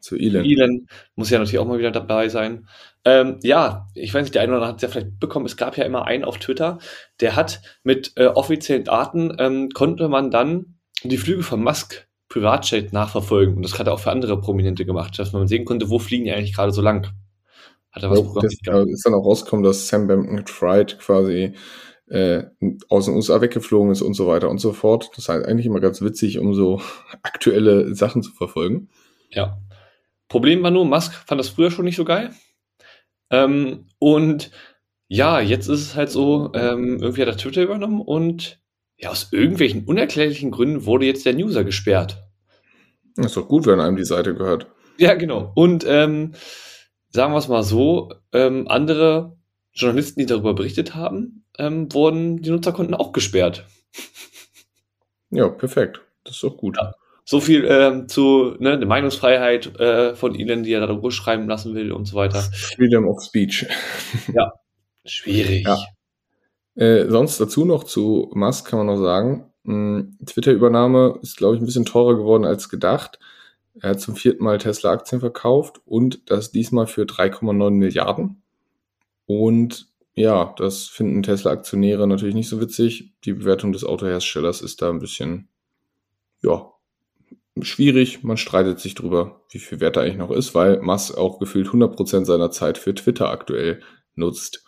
Zu 0.00 0.16
Elon. 0.16 0.44
Elon 0.44 0.86
muss 1.16 1.30
ja 1.30 1.38
natürlich 1.38 1.58
auch 1.58 1.66
mal 1.66 1.78
wieder 1.78 1.90
dabei 1.90 2.28
sein. 2.28 2.68
Ähm, 3.06 3.38
ja, 3.42 3.86
ich 3.94 4.12
weiß 4.12 4.22
nicht, 4.24 4.34
der 4.34 4.42
eine 4.42 4.52
oder 4.52 4.58
andere 4.62 4.68
hat 4.70 4.76
es 4.76 4.82
ja 4.82 4.88
vielleicht 4.88 5.18
bekommen. 5.18 5.46
Es 5.46 5.56
gab 5.56 5.76
ja 5.78 5.84
immer 5.84 6.04
einen 6.04 6.24
auf 6.24 6.38
Twitter, 6.38 6.78
der 7.20 7.36
hat 7.36 7.62
mit 7.84 8.12
äh, 8.16 8.26
offiziellen 8.26 8.84
Daten, 8.84 9.34
ähm, 9.38 9.70
konnte 9.70 10.08
man 10.08 10.30
dann 10.30 10.78
die 11.02 11.18
Flüge 11.18 11.42
von 11.42 11.62
Musk 11.62 12.06
Privatjet 12.28 12.92
nachverfolgen. 12.92 13.56
Und 13.56 13.62
das 13.62 13.78
hat 13.78 13.86
er 13.86 13.94
auch 13.94 14.00
für 14.00 14.10
andere 14.10 14.40
Prominente 14.40 14.84
gemacht, 14.84 15.18
dass 15.18 15.32
man 15.32 15.46
sehen 15.48 15.64
konnte, 15.64 15.88
wo 15.88 15.98
fliegen 15.98 16.24
die 16.24 16.32
eigentlich 16.32 16.54
gerade 16.54 16.72
so 16.72 16.82
lang. 16.82 17.08
Hat 17.92 18.02
er 18.02 18.10
was 18.10 18.18
Ja, 18.18 18.24
programmiert 18.24 18.60
das, 18.66 18.86
ist 18.88 19.06
dann 19.06 19.14
auch 19.14 19.24
rausgekommen, 19.24 19.64
dass 19.64 19.86
Sam 19.88 20.06
Bankman-Fried 20.08 20.98
quasi 20.98 21.54
äh, 22.08 22.44
aus 22.88 23.06
den 23.06 23.14
USA 23.14 23.40
weggeflogen 23.40 23.90
ist 23.90 24.02
und 24.02 24.14
so 24.14 24.26
weiter 24.26 24.50
und 24.50 24.58
so 24.58 24.72
fort. 24.72 25.08
Das 25.12 25.24
ist 25.24 25.28
halt 25.28 25.46
eigentlich 25.46 25.66
immer 25.66 25.80
ganz 25.80 26.02
witzig, 26.02 26.38
um 26.38 26.54
so 26.54 26.80
aktuelle 27.22 27.94
Sachen 27.94 28.22
zu 28.22 28.32
verfolgen. 28.32 28.88
Ja. 29.30 29.58
Problem 30.28 30.62
war 30.62 30.70
nur, 30.70 30.84
Musk 30.84 31.12
fand 31.26 31.38
das 31.38 31.48
früher 31.48 31.70
schon 31.70 31.84
nicht 31.84 31.96
so 31.96 32.04
geil. 32.04 32.30
Ähm, 33.30 33.86
und 33.98 34.50
ja, 35.08 35.40
jetzt 35.40 35.68
ist 35.68 35.80
es 35.80 35.94
halt 35.94 36.10
so, 36.10 36.50
ähm, 36.54 36.98
irgendwie 37.00 37.22
hat 37.22 37.28
er 37.28 37.36
Twitter 37.36 37.62
übernommen 37.62 38.00
und 38.00 38.60
ja, 38.96 39.10
aus 39.10 39.32
irgendwelchen 39.32 39.84
unerklärlichen 39.84 40.50
Gründen 40.50 40.86
wurde 40.86 41.06
jetzt 41.06 41.26
der 41.26 41.34
User 41.34 41.64
gesperrt. 41.64 42.24
Das 43.16 43.26
ist 43.26 43.36
doch 43.36 43.48
gut, 43.48 43.66
wenn 43.66 43.80
einem 43.80 43.96
die 43.96 44.04
Seite 44.04 44.34
gehört. 44.34 44.66
Ja, 44.98 45.14
genau. 45.14 45.52
Und 45.54 45.84
ähm, 45.86 46.32
sagen 47.10 47.32
wir 47.32 47.38
es 47.38 47.48
mal 47.48 47.62
so, 47.62 48.12
ähm, 48.32 48.66
andere 48.68 49.36
Journalisten, 49.72 50.20
die 50.20 50.26
darüber 50.26 50.54
berichtet 50.54 50.94
haben, 50.94 51.43
ähm, 51.58 51.92
wurden 51.92 52.42
die 52.42 52.50
Nutzerkonten 52.50 52.94
auch 52.94 53.12
gesperrt. 53.12 53.66
Ja, 55.30 55.48
perfekt. 55.48 56.00
Das 56.24 56.34
ist 56.34 56.44
doch 56.44 56.56
gut. 56.56 56.76
Ja. 56.76 56.92
So 57.24 57.40
viel 57.40 57.64
ähm, 57.68 58.08
zu 58.08 58.54
ne, 58.58 58.78
der 58.78 58.86
Meinungsfreiheit 58.86 59.78
äh, 59.80 60.14
von 60.14 60.38
Elon, 60.38 60.62
die 60.62 60.72
er 60.72 60.86
da 60.86 61.10
schreiben 61.10 61.48
lassen 61.48 61.74
will 61.74 61.90
und 61.90 62.04
so 62.04 62.16
weiter. 62.16 62.40
Freedom 62.52 63.08
of 63.08 63.22
Speech. 63.22 63.66
Ja, 64.32 64.52
schwierig. 65.04 65.66
Ja. 65.66 65.78
Äh, 66.76 67.08
sonst 67.08 67.40
dazu 67.40 67.64
noch 67.64 67.84
zu 67.84 68.30
Musk 68.34 68.68
kann 68.68 68.78
man 68.78 68.86
noch 68.86 69.02
sagen, 69.02 69.50
Twitter-Übernahme 69.64 71.18
ist, 71.22 71.38
glaube 71.38 71.56
ich, 71.56 71.62
ein 71.62 71.64
bisschen 71.64 71.86
teurer 71.86 72.16
geworden 72.16 72.44
als 72.44 72.68
gedacht. 72.68 73.18
Er 73.80 73.90
hat 73.90 74.00
zum 74.00 74.14
vierten 74.14 74.44
Mal 74.44 74.58
Tesla-Aktien 74.58 75.20
verkauft 75.20 75.80
und 75.86 76.30
das 76.30 76.52
diesmal 76.52 76.86
für 76.86 77.04
3,9 77.04 77.70
Milliarden. 77.70 78.42
Und 79.24 79.88
ja, 80.14 80.54
das 80.56 80.86
finden 80.86 81.22
Tesla-Aktionäre 81.22 82.06
natürlich 82.06 82.34
nicht 82.34 82.48
so 82.48 82.60
witzig. 82.60 83.14
Die 83.24 83.32
Bewertung 83.32 83.72
des 83.72 83.84
Autoherstellers 83.84 84.62
ist 84.62 84.80
da 84.80 84.90
ein 84.90 85.00
bisschen, 85.00 85.48
ja, 86.42 86.70
schwierig. 87.60 88.22
Man 88.22 88.36
streitet 88.36 88.80
sich 88.80 88.94
drüber, 88.94 89.42
wie 89.50 89.58
viel 89.58 89.80
Wert 89.80 89.96
da 89.96 90.02
eigentlich 90.02 90.16
noch 90.16 90.30
ist, 90.30 90.54
weil 90.54 90.80
Musk 90.80 91.16
auch 91.16 91.38
gefühlt 91.38 91.68
100% 91.68 92.24
seiner 92.24 92.50
Zeit 92.50 92.78
für 92.78 92.94
Twitter 92.94 93.30
aktuell 93.30 93.80
nutzt. 94.14 94.64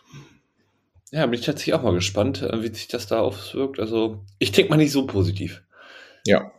Ja, 1.13 1.25
bin 1.27 1.39
ich 1.39 1.47
tatsächlich 1.47 1.75
auch 1.75 1.83
mal 1.83 1.95
gespannt, 1.95 2.43
äh, 2.43 2.63
wie 2.63 2.75
sich 2.75 2.89
das 2.89 3.07
da 3.07 3.21
auswirkt. 3.21 3.79
Also, 3.79 4.25
ich 4.39 4.53
denke 4.53 4.71
mal 4.71 4.77
nicht 4.77 4.93
so 4.93 5.07
positiv. 5.07 5.63
Ja. 6.27 6.51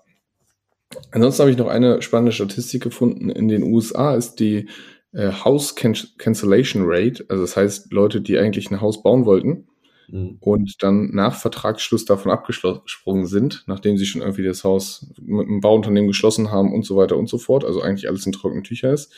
Ansonsten 1.12 1.42
habe 1.42 1.52
ich 1.52 1.58
noch 1.58 1.68
eine 1.68 2.02
spannende 2.02 2.32
Statistik 2.32 2.82
gefunden. 2.82 3.30
In 3.30 3.50
den 3.50 3.64
USA 3.64 4.16
ist 4.16 4.36
die 4.36 4.70
äh, 5.18 5.32
House 5.32 5.76
Can 5.76 5.98
Cancellation 6.20 6.84
Rate, 6.86 7.26
also 7.28 7.42
das 7.42 7.58
heißt 7.58 7.92
Leute, 7.92 8.22
die 8.22 8.38
eigentlich 8.38 8.70
ein 8.70 8.82
Haus 8.82 9.02
bauen 9.02 9.26
wollten 9.26 9.68
mhm. 10.08 10.38
und 10.40 10.84
dann 10.84 11.10
nach 11.10 11.36
Vertragsschluss 11.36 12.06
davon 12.06 12.32
abgesprungen 12.32 13.26
sind, 13.26 13.64
nachdem 13.66 13.98
sie 13.98 14.06
schon 14.06 14.22
irgendwie 14.22 14.44
das 14.44 14.64
Haus 14.64 15.08
mit 15.20 15.48
einem 15.48 15.60
Bauunternehmen 15.60 16.08
geschlossen 16.08 16.52
haben 16.52 16.72
und 16.72 16.86
so 16.86 16.96
weiter 16.96 17.18
und 17.18 17.28
so 17.28 17.40
fort, 17.40 17.66
also 17.66 17.82
eigentlich 17.82 18.08
alles 18.08 18.28
in 18.28 18.32
trockenen 18.32 18.64
Tüchern 18.64 18.94
ist, 18.94 19.12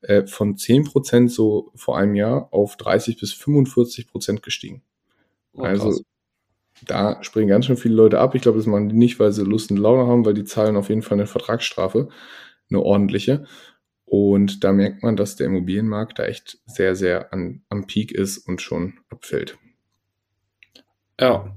äh, 0.00 0.26
von 0.26 0.56
10% 0.56 1.28
so 1.28 1.70
vor 1.74 1.98
einem 1.98 2.14
Jahr 2.14 2.48
auf 2.50 2.76
30 2.76 3.18
bis 3.20 3.34
45% 3.34 4.40
gestiegen. 4.40 4.82
Oh, 5.52 5.62
also 5.62 6.00
da 6.86 7.22
springen 7.22 7.48
ganz 7.48 7.66
schön 7.66 7.76
viele 7.76 7.94
Leute 7.94 8.18
ab. 8.18 8.34
Ich 8.34 8.40
glaube, 8.40 8.56
das 8.56 8.66
machen 8.66 8.88
die 8.88 8.96
nicht, 8.96 9.20
weil 9.20 9.30
sie 9.32 9.44
Lust 9.44 9.70
und 9.70 9.76
Laune 9.76 10.06
haben, 10.06 10.24
weil 10.24 10.34
die 10.34 10.44
zahlen 10.44 10.76
auf 10.76 10.88
jeden 10.88 11.02
Fall 11.02 11.18
eine 11.18 11.26
Vertragsstrafe, 11.26 12.08
eine 12.70 12.80
ordentliche. 12.80 13.44
Und 14.16 14.62
da 14.62 14.72
merkt 14.72 15.02
man, 15.02 15.16
dass 15.16 15.34
der 15.34 15.48
Immobilienmarkt 15.48 16.20
da 16.20 16.24
echt 16.24 16.58
sehr, 16.66 16.94
sehr 16.94 17.32
an, 17.32 17.62
am 17.68 17.88
Peak 17.88 18.12
ist 18.12 18.38
und 18.46 18.62
schon 18.62 18.94
abfällt. 19.10 19.58
Ja. 21.20 21.56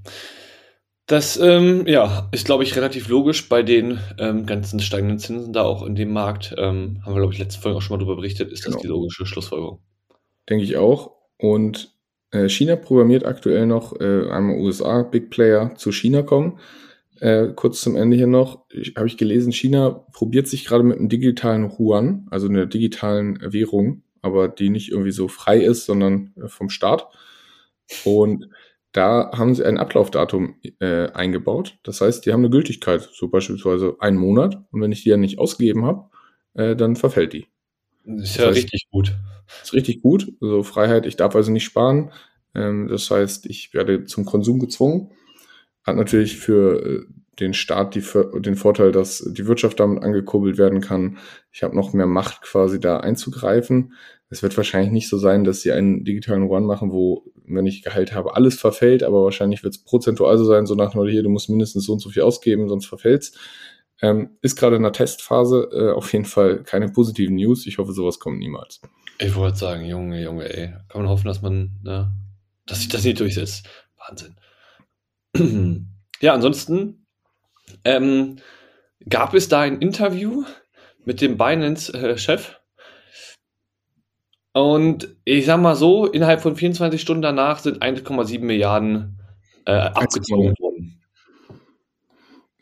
Das 1.06 1.38
ähm, 1.38 1.86
ja, 1.86 2.28
ist, 2.32 2.46
glaube 2.46 2.64
ich, 2.64 2.76
relativ 2.76 3.10
logisch 3.10 3.48
bei 3.48 3.62
den 3.62 4.00
ähm, 4.18 4.48
ganzen 4.48 4.80
steigenden 4.80 5.20
Zinsen 5.20 5.54
da 5.54 5.66
auch 5.66 5.86
in 5.86 5.94
dem 5.94 6.12
Markt. 6.12 6.56
Ähm, 6.58 7.00
haben 7.06 7.14
wir, 7.14 7.20
glaube 7.20 7.34
ich, 7.34 7.40
letzte 7.40 7.62
Folge 7.62 7.78
auch 7.78 7.82
schon 7.84 7.96
mal 7.96 8.04
darüber 8.04 8.16
berichtet, 8.16 8.52
ist 8.52 8.64
genau. 8.64 8.78
das 8.78 8.82
die 8.82 8.88
logische 8.88 9.28
Schlussfolgerung. 9.28 9.84
Denke 10.50 10.64
ich 10.64 10.78
auch. 10.78 11.12
Und 11.38 11.96
äh, 12.32 12.50
China 12.50 12.76
programmiert 12.76 13.24
aktuell 13.24 13.68
noch 13.68 13.94
äh, 14.02 14.32
einmal 14.32 14.58
USA 14.58 15.04
Big 15.04 15.30
Player 15.30 15.76
zu 15.76 15.92
China 15.92 16.24
kommen. 16.24 16.58
Äh, 17.20 17.54
kurz 17.56 17.82
zum 17.82 17.96
Ende 17.96 18.16
hier 18.16 18.28
noch, 18.28 18.66
habe 18.96 19.08
ich 19.08 19.18
gelesen, 19.18 19.52
China 19.52 19.90
probiert 20.14 20.48
sich 20.48 20.66
gerade 20.66 20.84
mit 20.84 21.00
einem 21.00 21.10
digitalen 21.10 21.72
Yuan, 21.78 22.28
also 22.30 22.48
einer 22.48 22.66
digitalen 22.66 23.40
Währung, 23.42 24.04
aber 24.22 24.48
die 24.48 24.70
nicht 24.70 24.92
irgendwie 24.92 25.12
so 25.12 25.28
frei 25.28 25.60
ist, 25.60 25.86
sondern 25.86 26.34
äh, 26.36 26.48
vom 26.48 26.70
Staat. 26.70 27.08
Und 28.04 28.50
da 28.92 29.32
haben 29.34 29.54
sie 29.54 29.66
ein 29.66 29.78
Ablaufdatum 29.78 30.56
äh, 30.80 31.10
eingebaut. 31.12 31.78
Das 31.84 32.02
heißt, 32.02 32.26
die 32.26 32.34
haben 32.34 32.42
eine 32.42 32.50
Gültigkeit, 32.50 33.08
so 33.14 33.28
beispielsweise 33.28 33.96
einen 34.00 34.18
Monat. 34.18 34.58
Und 34.72 34.82
wenn 34.82 34.92
ich 34.92 35.04
die 35.04 35.10
ja 35.10 35.18
nicht 35.18 35.40
ausgegeben 35.40 35.86
habe, 35.86 36.10
äh, 36.56 36.76
dann 36.76 36.96
verfällt 36.96 37.34
die. 37.34 37.48
Das 38.06 38.24
ist 38.24 38.36
das 38.36 38.42
ja 38.42 38.48
heißt, 38.48 38.58
richtig 38.58 38.88
gut. 38.90 39.14
Ist 39.62 39.74
richtig 39.74 40.02
gut. 40.02 40.32
Also 40.42 40.64
Freiheit, 40.64 41.06
ich 41.06 41.16
darf 41.16 41.36
also 41.36 41.52
nicht 41.52 41.66
sparen. 41.66 42.12
Ähm, 42.56 42.88
das 42.88 43.10
heißt, 43.12 43.46
ich 43.46 43.74
werde 43.74 44.06
zum 44.06 44.26
Konsum 44.26 44.60
gezwungen. 44.60 45.12
Hat 45.88 45.96
natürlich 45.96 46.38
für 46.38 46.86
äh, 46.86 47.06
den 47.40 47.54
Staat 47.54 47.96
die, 47.96 48.04
den 48.40 48.56
Vorteil, 48.56 48.92
dass 48.92 49.20
die 49.20 49.48
Wirtschaft 49.48 49.80
damit 49.80 50.04
angekurbelt 50.04 50.58
werden 50.58 50.82
kann. 50.82 51.18
Ich 51.52 51.64
habe 51.64 51.76
noch 51.76 51.94
mehr 51.94 52.08
Macht 52.08 52.42
quasi 52.42 52.80
da 52.80 52.98
einzugreifen. 52.98 53.94
Es 54.30 54.44
wird 54.44 54.58
wahrscheinlich 54.58 54.92
nicht 54.92 55.08
so 55.08 55.18
sein, 55.18 55.44
dass 55.44 55.62
sie 55.62 55.72
einen 55.72 56.04
digitalen 56.04 56.44
Run 56.44 56.66
machen, 56.66 56.92
wo, 56.92 57.24
wenn 57.46 57.66
ich 57.66 57.84
Gehalt 57.84 58.14
habe, 58.14 58.36
alles 58.36 58.60
verfällt, 58.60 59.04
aber 59.04 59.24
wahrscheinlich 59.24 59.64
wird 59.64 59.76
es 59.76 59.84
prozentual 59.84 60.38
so 60.38 60.44
sein, 60.44 60.66
so 60.66 60.76
nach 60.76 60.94
nur 60.94 61.10
hier, 61.10 61.24
du 61.24 61.30
musst 61.30 61.50
mindestens 61.50 61.86
so 61.86 61.94
und 61.94 62.00
so 62.00 62.10
viel 62.10 62.24
ausgeben, 62.24 62.68
sonst 62.68 62.88
verfällt's. 62.88 63.38
Ähm, 64.02 64.32
ist 64.42 64.58
gerade 64.58 64.76
in 64.76 64.84
der 64.84 64.92
Testphase, 64.92 65.70
äh, 65.72 65.92
auf 65.92 66.12
jeden 66.12 66.26
Fall 66.26 66.64
keine 66.64 66.90
positiven 66.90 67.36
News. 67.36 67.66
Ich 67.66 67.78
hoffe, 67.78 67.94
sowas 67.94 68.20
kommt 68.20 68.38
niemals. 68.38 68.82
Ich 69.20 69.34
wollte 69.36 69.58
sagen, 69.58 69.86
Junge, 69.86 70.22
Junge, 70.22 70.54
ey. 70.54 70.74
Kann 70.90 71.02
man 71.02 71.10
hoffen, 71.10 71.26
dass 71.26 71.42
man, 71.42 71.72
ne, 71.84 72.12
dass 72.68 72.80
sich 72.80 72.90
das 72.90 73.04
nicht 73.04 73.20
durchsetzt. 73.20 73.68
Wahnsinn. 73.98 74.36
ja, 76.22 76.34
ansonsten 76.34 77.06
ähm, 77.84 78.38
gab 79.08 79.34
es 79.34 79.50
da 79.50 79.62
ein 79.62 79.80
Interview 79.80 80.44
mit 81.06 81.22
dem 81.22 81.38
Binance-Chef. 81.38 82.50
Äh, 84.54 84.60
und 84.60 85.16
ich 85.24 85.46
sag 85.46 85.62
mal 85.62 85.76
so, 85.76 86.08
innerhalb 86.08 86.42
von 86.42 86.56
24 86.56 87.00
Stunden 87.00 87.22
danach 87.22 87.60
sind 87.60 87.82
1,7 87.82 88.40
Milliarden 88.40 89.20
äh, 89.66 89.72
abgezogen 89.72 90.56
worden. 90.60 91.02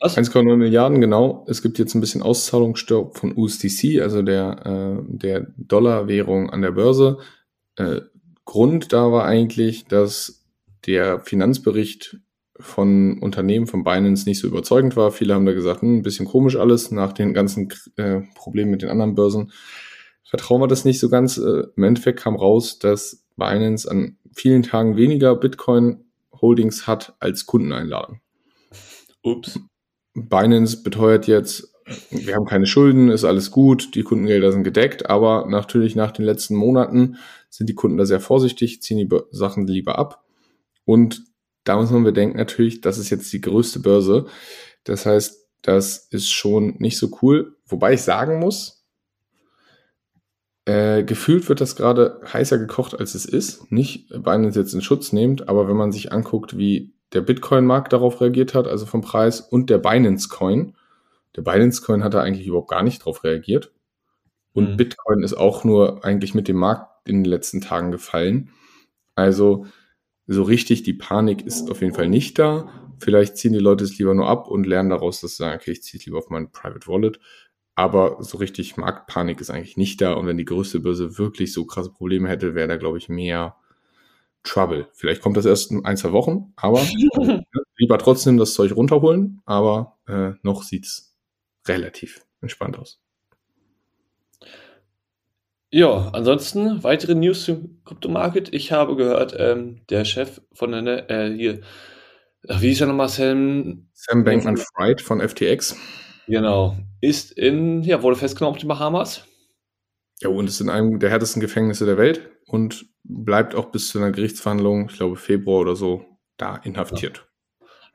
1,9 0.00 0.56
Milliarden, 0.56 1.00
genau. 1.00 1.46
Es 1.48 1.62
gibt 1.62 1.78
jetzt 1.78 1.94
ein 1.94 2.00
bisschen 2.00 2.22
Auszahlungsstopp 2.22 3.16
von 3.16 3.34
USDC, 3.34 4.02
also 4.02 4.20
der, 4.20 4.66
äh, 4.66 5.02
der 5.08 5.46
Dollarwährung 5.56 6.50
an 6.50 6.60
der 6.60 6.72
Börse. 6.72 7.18
Äh, 7.76 8.02
Grund 8.44 8.92
da 8.92 9.10
war 9.10 9.24
eigentlich, 9.24 9.86
dass 9.86 10.44
der 10.86 11.20
Finanzbericht 11.20 12.18
von 12.58 13.18
Unternehmen 13.18 13.66
von 13.66 13.84
Binance 13.84 14.28
nicht 14.28 14.40
so 14.40 14.46
überzeugend 14.46 14.96
war. 14.96 15.10
Viele 15.10 15.34
haben 15.34 15.46
da 15.46 15.52
gesagt, 15.52 15.82
hm, 15.82 15.98
ein 15.98 16.02
bisschen 16.02 16.26
komisch 16.26 16.56
alles 16.56 16.90
nach 16.90 17.12
den 17.12 17.34
ganzen 17.34 17.68
äh, 17.96 18.22
Problemen 18.34 18.70
mit 18.70 18.82
den 18.82 18.90
anderen 18.90 19.14
Börsen 19.14 19.52
vertrauen 20.26 20.60
wir 20.60 20.68
das 20.68 20.84
nicht 20.84 20.98
so 20.98 21.08
ganz. 21.08 21.38
Äh, 21.38 21.64
Im 21.76 21.82
Endeffekt 21.82 22.20
kam 22.20 22.36
raus, 22.36 22.78
dass 22.78 23.24
Binance 23.36 23.90
an 23.90 24.18
vielen 24.34 24.62
Tagen 24.62 24.96
weniger 24.96 25.34
Bitcoin-Holdings 25.36 26.86
hat 26.86 27.14
als 27.20 27.46
Kundeneinlagen. 27.46 28.20
Ups. 29.22 29.58
Binance 30.14 30.82
beteuert 30.82 31.26
jetzt, 31.26 31.72
wir 32.10 32.34
haben 32.34 32.46
keine 32.46 32.66
Schulden, 32.66 33.10
ist 33.10 33.24
alles 33.24 33.50
gut, 33.50 33.94
die 33.94 34.02
Kundengelder 34.02 34.50
sind 34.50 34.64
gedeckt, 34.64 35.08
aber 35.08 35.46
natürlich 35.48 35.94
nach 35.94 36.10
den 36.10 36.24
letzten 36.24 36.54
Monaten 36.54 37.16
sind 37.50 37.68
die 37.68 37.74
Kunden 37.74 37.96
da 37.96 38.06
sehr 38.06 38.20
vorsichtig, 38.20 38.82
ziehen 38.82 38.98
die 38.98 39.08
Sachen 39.30 39.66
lieber 39.66 39.98
ab. 39.98 40.24
Und 40.84 41.22
da 41.66 41.76
muss 41.76 41.90
man 41.90 42.04
bedenken 42.04 42.38
natürlich, 42.38 42.80
das 42.80 42.96
ist 42.96 43.10
jetzt 43.10 43.32
die 43.32 43.40
größte 43.40 43.80
Börse. 43.80 44.26
Das 44.84 45.04
heißt, 45.04 45.48
das 45.62 45.98
ist 46.10 46.30
schon 46.30 46.76
nicht 46.78 46.96
so 46.96 47.10
cool. 47.20 47.56
Wobei 47.66 47.94
ich 47.94 48.02
sagen 48.02 48.38
muss, 48.38 48.86
äh, 50.64 51.02
gefühlt 51.02 51.48
wird 51.48 51.60
das 51.60 51.74
gerade 51.74 52.20
heißer 52.32 52.58
gekocht, 52.58 52.98
als 52.98 53.14
es 53.14 53.24
ist. 53.24 53.70
Nicht 53.72 54.08
Binance 54.10 54.58
jetzt 54.58 54.74
in 54.74 54.80
Schutz 54.80 55.12
nehmt, 55.12 55.48
aber 55.48 55.68
wenn 55.68 55.76
man 55.76 55.90
sich 55.90 56.12
anguckt, 56.12 56.56
wie 56.56 56.94
der 57.12 57.20
Bitcoin-Markt 57.20 57.92
darauf 57.92 58.20
reagiert 58.20 58.54
hat, 58.54 58.68
also 58.68 58.86
vom 58.86 59.00
Preis, 59.00 59.40
und 59.40 59.68
der 59.68 59.78
Binance-Coin. 59.78 60.74
Der 61.34 61.42
Binance-Coin 61.42 62.04
hat 62.04 62.14
da 62.14 62.22
eigentlich 62.22 62.46
überhaupt 62.46 62.70
gar 62.70 62.82
nicht 62.82 63.04
drauf 63.04 63.24
reagiert. 63.24 63.72
Und 64.52 64.72
mhm. 64.72 64.76
Bitcoin 64.76 65.22
ist 65.22 65.34
auch 65.34 65.64
nur 65.64 66.04
eigentlich 66.04 66.34
mit 66.34 66.46
dem 66.46 66.56
Markt 66.56 67.08
in 67.08 67.24
den 67.24 67.30
letzten 67.30 67.60
Tagen 67.60 67.90
gefallen. 67.90 68.50
Also 69.14 69.66
so 70.26 70.42
richtig 70.42 70.82
die 70.82 70.94
Panik 70.94 71.46
ist 71.46 71.70
auf 71.70 71.80
jeden 71.80 71.94
Fall 71.94 72.08
nicht 72.08 72.38
da. 72.38 72.68
Vielleicht 72.98 73.36
ziehen 73.36 73.52
die 73.52 73.58
Leute 73.58 73.84
es 73.84 73.98
lieber 73.98 74.14
nur 74.14 74.28
ab 74.28 74.48
und 74.48 74.66
lernen 74.66 74.90
daraus, 74.90 75.20
dass 75.20 75.32
sie 75.32 75.36
sagen, 75.38 75.56
okay, 75.60 75.72
ich 75.72 75.82
ziehe 75.82 76.00
es 76.00 76.06
lieber 76.06 76.18
auf 76.18 76.30
mein 76.30 76.50
Private 76.50 76.86
Wallet. 76.88 77.20
Aber 77.74 78.22
so 78.22 78.38
richtig 78.38 78.76
Marktpanik 78.76 79.40
ist 79.40 79.50
eigentlich 79.50 79.76
nicht 79.76 80.00
da. 80.00 80.14
Und 80.14 80.26
wenn 80.26 80.38
die 80.38 80.46
größte 80.46 80.80
Börse 80.80 81.18
wirklich 81.18 81.52
so 81.52 81.66
krasse 81.66 81.90
Probleme 81.90 82.28
hätte, 82.28 82.54
wäre 82.54 82.68
da, 82.68 82.76
glaube 82.76 82.98
ich, 82.98 83.08
mehr 83.08 83.56
Trouble. 84.42 84.88
Vielleicht 84.94 85.20
kommt 85.20 85.36
das 85.36 85.44
erst 85.44 85.70
in 85.70 85.84
ein, 85.84 85.96
zwei 85.96 86.12
Wochen, 86.12 86.52
aber 86.56 86.80
äh, 87.20 87.42
lieber 87.76 87.98
trotzdem 87.98 88.38
das 88.38 88.54
Zeug 88.54 88.74
runterholen. 88.74 89.42
Aber 89.44 89.98
äh, 90.08 90.32
noch 90.42 90.62
sieht's 90.62 91.16
relativ 91.66 92.24
entspannt 92.40 92.78
aus. 92.78 93.00
Ja, 95.70 96.10
ansonsten 96.12 96.82
weitere 96.84 97.14
News 97.14 97.44
zum 97.44 97.82
Kryptomarket. 97.84 98.54
Ich 98.54 98.72
habe 98.72 98.96
gehört, 98.96 99.34
ähm, 99.38 99.82
der 99.90 100.04
Chef 100.04 100.40
von 100.52 100.72
der, 100.72 101.10
äh, 101.10 101.34
hier, 101.36 101.60
wie 102.42 102.70
ist 102.70 102.80
er 102.80 102.86
nochmal, 102.86 103.08
Sam? 103.08 103.88
Sam 103.92 104.24
Bankman-Fried 104.24 105.00
von 105.00 105.20
FTX. 105.20 105.76
Genau. 106.28 106.76
Ist 107.00 107.32
in, 107.32 107.82
ja, 107.82 108.02
wurde 108.02 108.16
festgenommen 108.16 108.54
auf 108.54 108.60
den 108.60 108.68
Bahamas. 108.68 109.24
Ja, 110.20 110.28
und 110.28 110.46
ist 110.46 110.60
in 110.60 110.70
einem 110.70 110.98
der 110.98 111.10
härtesten 111.10 111.40
Gefängnisse 111.40 111.84
der 111.84 111.98
Welt 111.98 112.30
und 112.46 112.86
bleibt 113.02 113.54
auch 113.54 113.66
bis 113.66 113.88
zu 113.88 113.98
einer 113.98 114.12
Gerichtsverhandlung, 114.12 114.88
ich 114.88 114.96
glaube 114.96 115.16
Februar 115.16 115.60
oder 115.60 115.76
so, 115.76 116.04
da 116.36 116.56
inhaftiert. 116.56 117.26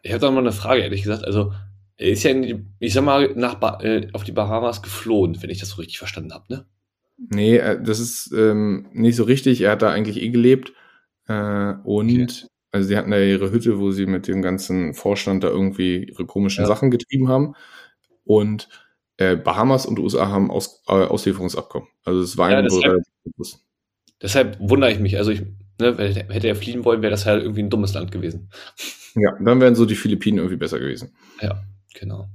Ich 0.03 0.11
habe 0.11 0.21
da 0.21 0.31
mal 0.31 0.39
eine 0.39 0.51
Frage, 0.51 0.81
ehrlich 0.81 1.03
gesagt. 1.03 1.25
Also, 1.25 1.53
er 1.97 2.09
ist 2.09 2.23
ja, 2.23 2.31
in 2.31 2.41
die, 2.41 2.65
ich 2.79 2.93
sag 2.93 3.03
mal, 3.03 3.33
nach 3.35 3.55
ba 3.55 3.79
äh, 3.81 4.07
auf 4.13 4.23
die 4.23 4.31
Bahamas 4.31 4.81
geflohen, 4.81 5.41
wenn 5.41 5.49
ich 5.49 5.59
das 5.59 5.69
so 5.69 5.77
richtig 5.77 5.97
verstanden 5.97 6.33
habe, 6.33 6.45
ne? 6.49 6.65
Nee, 7.17 7.57
äh, 7.57 7.81
das 7.81 7.99
ist 7.99 8.31
ähm, 8.35 8.87
nicht 8.93 9.15
so 9.15 9.23
richtig. 9.23 9.61
Er 9.61 9.71
hat 9.71 9.81
da 9.81 9.91
eigentlich 9.91 10.21
eh 10.21 10.29
gelebt. 10.29 10.73
Äh, 11.27 11.73
und 11.83 12.09
okay. 12.09 12.47
also 12.71 12.87
sie 12.87 12.97
hatten 12.97 13.11
da 13.11 13.19
ihre 13.19 13.51
Hütte, 13.51 13.79
wo 13.79 13.91
sie 13.91 14.05
mit 14.05 14.27
dem 14.27 14.41
ganzen 14.41 14.93
Vorstand 14.93 15.43
da 15.43 15.49
irgendwie 15.49 16.05
ihre 16.05 16.25
komischen 16.25 16.63
ja. 16.63 16.67
Sachen 16.67 16.91
getrieben 16.91 17.27
haben. 17.27 17.53
Und 18.23 18.69
äh, 19.17 19.35
Bahamas 19.35 19.85
und 19.85 19.99
USA 19.99 20.29
haben 20.29 20.49
Aus, 20.49 20.83
äh, 20.87 20.93
Auslieferungsabkommen. 20.93 21.87
Also 22.03 22.21
es 22.21 22.37
war 22.37 22.51
ja, 22.51 22.61
deshalb, 22.61 23.03
deshalb 24.21 24.57
wundere 24.59 24.91
ich 24.91 24.99
mich. 24.99 25.17
Also 25.17 25.31
ich, 25.31 25.41
ne, 25.79 25.95
hätte 25.97 26.47
er 26.47 26.55
fliehen 26.55 26.85
wollen, 26.85 27.01
wäre 27.01 27.11
das 27.11 27.25
halt 27.25 27.43
irgendwie 27.43 27.61
ein 27.61 27.69
dummes 27.69 27.93
Land 27.93 28.11
gewesen. 28.11 28.49
Ja, 29.15 29.33
dann 29.39 29.59
wären 29.59 29.75
so 29.75 29.85
die 29.85 29.95
Philippinen 29.95 30.37
irgendwie 30.37 30.57
besser 30.57 30.79
gewesen. 30.79 31.13
Ja, 31.41 31.61
genau. 31.93 32.29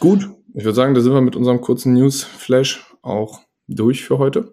Gut, 0.00 0.28
ich 0.54 0.64
würde 0.64 0.74
sagen, 0.74 0.94
da 0.94 1.00
sind 1.00 1.12
wir 1.12 1.20
mit 1.20 1.36
unserem 1.36 1.60
kurzen 1.60 1.94
News-Flash 1.94 2.84
auch 3.02 3.45
durch 3.68 4.04
für 4.04 4.18
heute. 4.18 4.52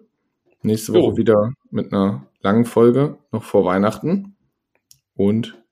Nächste 0.62 0.92
Woche 0.92 1.10
jo. 1.10 1.16
wieder 1.16 1.52
mit 1.70 1.92
einer 1.92 2.26
langen 2.40 2.64
Folge, 2.64 3.18
noch 3.32 3.44
vor 3.44 3.64
Weihnachten. 3.64 4.36
Und 5.14 5.62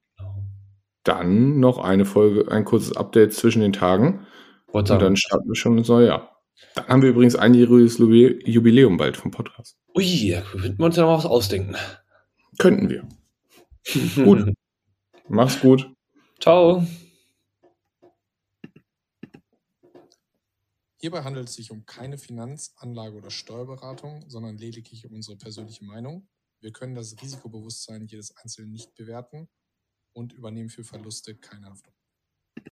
dann 1.04 1.58
noch 1.58 1.78
eine 1.78 2.04
Folge, 2.04 2.50
ein 2.50 2.64
kurzes 2.64 2.96
Update 2.96 3.32
zwischen 3.32 3.60
den 3.60 3.72
Tagen. 3.72 4.26
Und 4.70 4.88
dann 4.90 5.16
starten 5.16 5.48
wir 5.48 5.56
schon 5.56 5.78
ins 5.78 5.88
neue 5.88 6.06
Jahr. 6.08 6.42
Dann 6.74 6.86
haben 6.86 7.02
wir 7.02 7.10
übrigens 7.10 7.36
einjähriges 7.36 7.98
Jubiläum 7.98 8.96
bald 8.96 9.16
vom 9.16 9.30
Podcast. 9.30 9.76
Ui, 9.94 10.30
da 10.30 10.40
könnten 10.42 10.78
wir 10.78 10.84
uns 10.86 10.96
ja 10.96 11.02
noch 11.04 11.18
was 11.18 11.26
ausdenken. 11.26 11.76
Könnten 12.58 12.88
wir. 12.88 13.08
gut. 14.24 14.52
Mach's 15.28 15.60
gut. 15.60 15.90
Ciao. 16.40 16.84
Hierbei 21.02 21.24
handelt 21.24 21.48
es 21.48 21.56
sich 21.56 21.72
um 21.72 21.84
keine 21.84 22.16
Finanz-, 22.16 22.74
Anlage- 22.76 23.16
oder 23.16 23.30
Steuerberatung, 23.30 24.24
sondern 24.30 24.56
lediglich 24.56 25.04
um 25.04 25.14
unsere 25.14 25.36
persönliche 25.36 25.84
Meinung. 25.84 26.28
Wir 26.60 26.72
können 26.72 26.94
das 26.94 27.20
Risikobewusstsein 27.20 28.06
jedes 28.06 28.36
Einzelnen 28.36 28.70
nicht 28.70 28.94
bewerten 28.94 29.48
und 30.12 30.32
übernehmen 30.32 30.68
für 30.68 30.84
Verluste 30.84 31.34
keine 31.34 31.66
Haftung. 31.66 31.92